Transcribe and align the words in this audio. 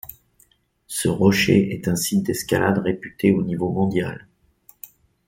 Ce 0.87 1.09
rocher 1.09 1.71
est 1.75 1.87
un 1.87 1.95
site 1.95 2.23
d'escalade 2.25 2.79
réputé 2.79 3.31
au 3.31 3.43
niveau 3.43 3.69
mondial. 3.69 4.27